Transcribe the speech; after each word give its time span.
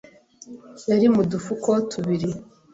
yari 0.89 1.07
mu 1.15 1.23
dufuko 1.31 1.69
tubiri 1.91 2.29